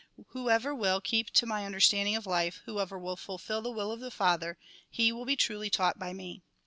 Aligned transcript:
Whoever 0.29 0.73
will 0.73 0.99
keep 0.99 1.29
to 1.33 1.45
my 1.45 1.63
understanding 1.63 2.15
of 2.15 2.25
life, 2.25 2.63
whoever 2.65 2.97
will 2.97 3.15
fulfil 3.15 3.61
the 3.61 3.69
will 3.69 3.91
of 3.91 3.99
the 3.99 4.09
Father, 4.09 4.57
he 4.89 5.11
will 5.11 5.25
be 5.25 5.35
truly 5.35 5.69
taught 5.69 5.99
by 5.99 6.11
me. 6.11 6.41